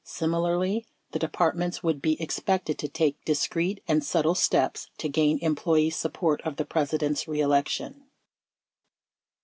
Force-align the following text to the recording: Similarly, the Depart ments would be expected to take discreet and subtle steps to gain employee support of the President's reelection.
Similarly, 0.03 0.87
the 1.11 1.19
Depart 1.19 1.55
ments 1.55 1.83
would 1.83 2.01
be 2.01 2.19
expected 2.19 2.79
to 2.79 2.87
take 2.87 3.23
discreet 3.23 3.83
and 3.87 4.03
subtle 4.03 4.33
steps 4.33 4.89
to 4.97 5.07
gain 5.07 5.37
employee 5.43 5.91
support 5.91 6.41
of 6.41 6.55
the 6.55 6.65
President's 6.65 7.27
reelection. 7.27 8.05